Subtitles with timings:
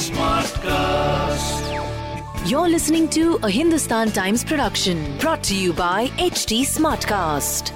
[0.00, 1.68] Smartcast.
[2.48, 7.72] You're listening to a Hindustan Times production brought to you by HT Smartcast.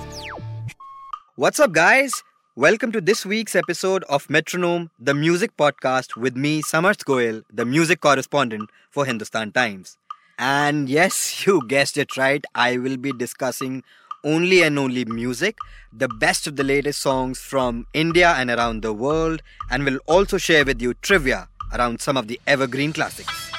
[1.35, 2.23] What's up, guys?
[2.55, 7.65] Welcome to this week's episode of Metronome, the music podcast with me, Samarth Goel, the
[7.65, 9.99] music correspondent for Hindustan Times.
[10.39, 13.83] And yes, you guessed it right, I will be discussing
[14.25, 15.57] only and only music,
[15.93, 20.39] the best of the latest songs from India and around the world, and will also
[20.39, 23.51] share with you trivia around some of the evergreen classics.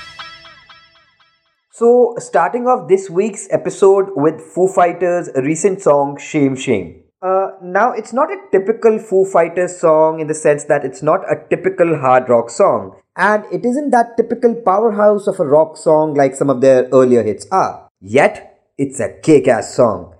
[1.71, 7.03] So, starting off this week's episode with Foo Fighters' recent song Shame Shame.
[7.21, 11.29] Uh, now, it's not a typical Foo Fighters song in the sense that it's not
[11.29, 16.13] a typical hard rock song, and it isn't that typical powerhouse of a rock song
[16.13, 17.89] like some of their earlier hits are.
[17.99, 20.14] Yet, it's a kick ass song.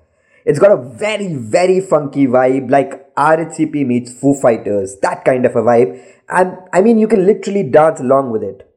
[0.46, 5.56] It's got a very, very funky vibe, like RHCP meets Foo Fighters, that kind of
[5.56, 6.00] a vibe.
[6.30, 8.72] And I mean, you can literally dance along with it.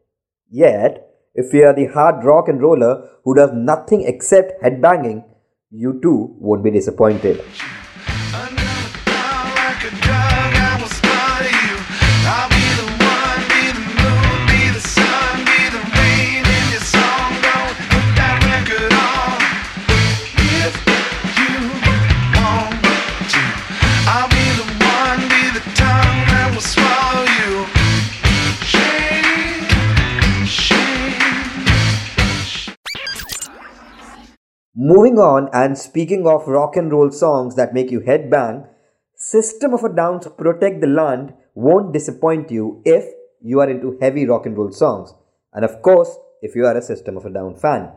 [0.50, 5.24] Yet, if you are the hard rock and roller who does nothing except headbanging,
[5.70, 7.44] you too won't be disappointed.
[34.80, 38.68] Moving on and speaking of rock and roll songs that make you headbang,
[39.16, 43.04] System of a Down's Protect the Land won't disappoint you if
[43.42, 45.12] you are into heavy rock and roll songs.
[45.52, 47.90] And of course, if you are a System of a Down fan.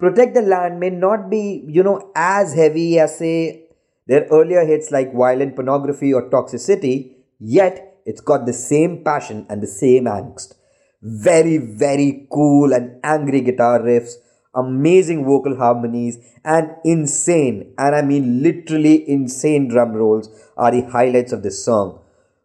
[0.00, 3.68] Protect the Land may not be, you know, as heavy as say
[4.08, 9.62] their earlier hits like Violent Pornography or Toxicity, yet it's got the same passion and
[9.62, 10.54] the same angst.
[11.00, 14.14] Very, very cool and angry guitar riffs
[14.54, 21.32] amazing vocal harmonies, and insane, and I mean literally insane drum rolls are the highlights
[21.32, 22.00] of this song.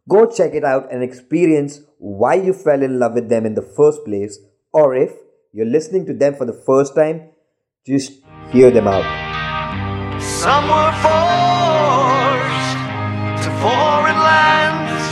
[0.07, 3.61] Go check it out and experience why you fell in love with them in the
[3.61, 4.39] first place,
[4.71, 5.11] or if
[5.51, 7.29] you're listening to them for the first time,
[7.85, 8.13] just
[8.51, 9.03] hear them out.
[10.21, 12.77] Some were forced
[13.43, 15.03] to foreign lands,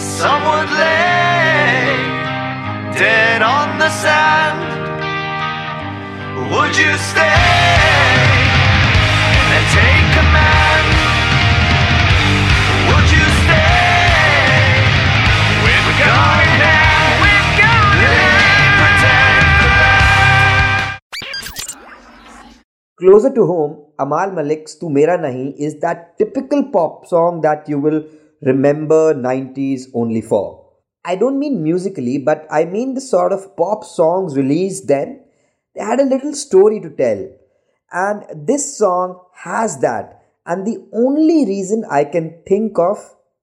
[0.00, 1.34] some would lay
[2.98, 4.33] dead on the sand.
[22.96, 27.78] Closer to home, Amaal Mallik's Tu Mera Nahi is that typical pop song that you
[27.78, 28.02] will
[28.40, 30.64] remember 90s only for.
[31.04, 35.23] I don't mean musically, but I mean the sort of pop songs released then
[35.74, 37.28] they had a little story to tell.
[37.92, 40.22] And this song has that.
[40.46, 42.98] And the only reason I can think of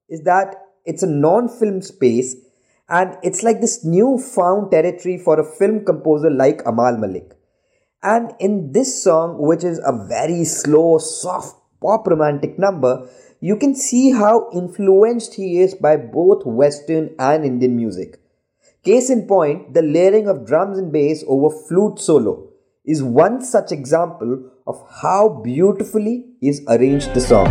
[0.09, 0.55] is that
[0.85, 2.35] it's a non film space
[2.89, 7.31] and it's like this new-found territory for a film composer like Amaal Mallik.
[8.03, 13.07] And in this song, which is a very slow, soft, pop romantic number,
[13.39, 18.20] you can see how influenced he is by both Western and Indian music.
[18.84, 22.50] Case in point, the layering of drums and bass over flute solo
[22.84, 27.48] is one such example of how beautifully he's arranged the song.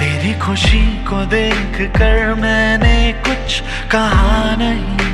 [0.00, 3.60] तेरी खुशी को देख कर मैंने कुछ
[3.92, 5.12] कहा नहीं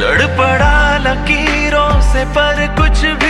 [0.00, 0.76] लड़ पड़ा
[1.06, 3.27] लकीरों से पर कुछ भी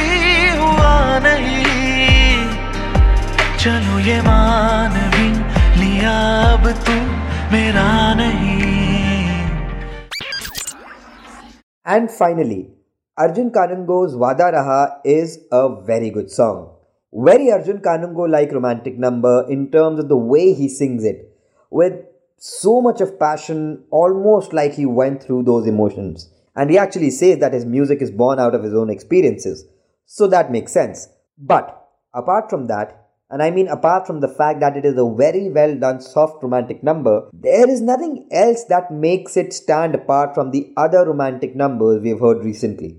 [11.90, 12.70] And finally,
[13.18, 16.76] Arjun Kanungo's Vada Raha is a very good song.
[17.12, 21.36] Very Arjun Kanungo like romantic number in terms of the way he sings it,
[21.72, 22.06] with
[22.38, 26.30] so much of passion, almost like he went through those emotions.
[26.56, 29.66] And he actually says that his music is born out of his own experiences.
[30.06, 31.10] So that makes sense.
[31.40, 35.14] But apart from that, and I mean apart from the fact that it is a
[35.16, 40.34] very well done soft romantic number, there is nothing else that makes it stand apart
[40.34, 42.98] from the other romantic numbers we've heard recently.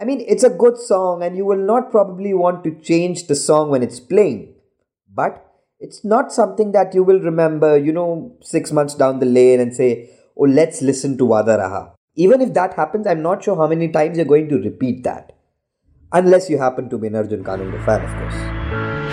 [0.00, 3.36] I mean, it's a good song and you will not probably want to change the
[3.36, 4.54] song when it's playing.
[5.08, 5.46] But
[5.78, 9.74] it's not something that you will remember, you know, six months down the lane and
[9.74, 11.92] say, oh, let's listen to Wada Raha.
[12.14, 15.32] Even if that happens, I'm not sure how many times you're going to repeat that.
[16.12, 18.40] Unless you happen to be an Arjun Kanungo fan, of course.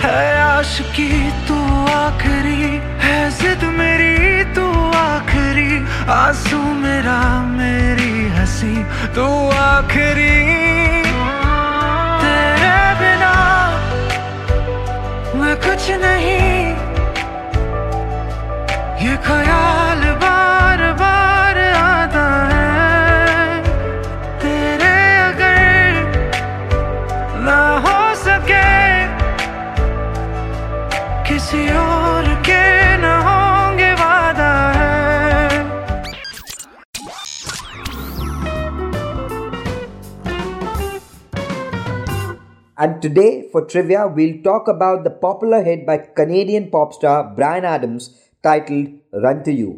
[0.02, 1.08] है आशिकी
[1.48, 1.56] तू
[1.94, 2.62] आखिरी
[3.04, 4.66] है जिद मेरी तू
[5.00, 5.72] आखिरी
[6.16, 7.20] आँसू मेरा
[7.58, 8.76] मेरी हँसी
[9.18, 9.26] तू
[9.64, 10.32] आखिरी
[12.24, 13.34] तेरे बिना
[15.40, 16.64] मैं कुछ नहीं
[19.04, 19.59] ये ख्याल
[31.40, 32.64] किसी और के
[33.02, 34.48] न होंगे वादा
[34.78, 34.88] है
[42.86, 47.70] And today for trivia, we'll talk about the popular hit by Canadian pop star Bryan
[47.72, 48.10] Adams
[48.44, 48.92] titled
[49.28, 49.72] Run to You.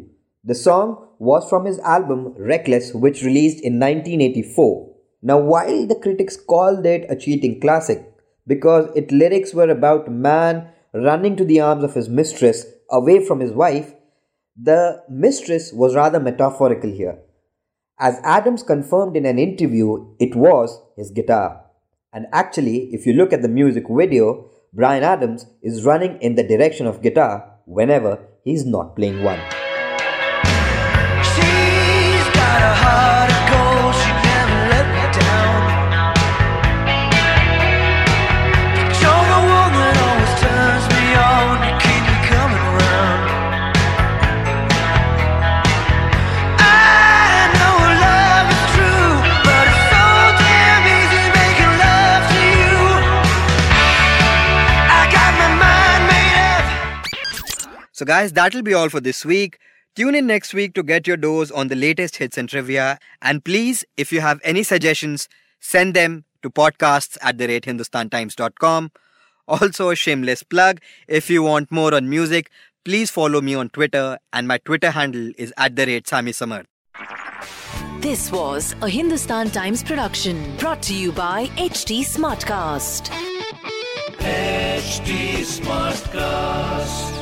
[0.44, 4.90] The song was from his album Reckless, which released in 1984.
[5.22, 8.04] Now, while the critics called it a cheating classic
[8.48, 13.40] because its lyrics were about man running to the arms of his mistress away from
[13.40, 13.94] his wife,
[14.60, 17.18] the mistress was rather metaphorical here.
[17.98, 21.64] As Adams confirmed in an interview, it was his guitar.
[22.12, 26.42] And actually, if you look at the music video, Bryan Adams is running in the
[26.42, 29.40] direction of guitar whenever he's not playing one.
[58.02, 59.60] So, guys, that'll be all for this week.
[59.94, 62.98] Tune in next week to get your dose on the latest hits and trivia.
[63.22, 65.28] And please, if you have any suggestions,
[65.60, 68.90] send them to podcasts at the rate hindustantimes.com.
[69.46, 72.50] Also, a shameless plug if you want more on music,
[72.84, 76.64] please follow me on Twitter, and my Twitter handle is at the rate Sami Samar.
[78.00, 83.10] This was a Hindustan Times production brought to you by HT Smartcast.
[84.18, 87.21] HT Smartcast.